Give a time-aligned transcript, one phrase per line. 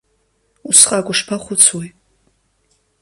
[0.69, 1.89] Усҟак ушԥахәыцуеи!